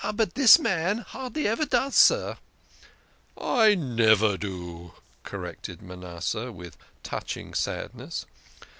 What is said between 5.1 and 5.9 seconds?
corrected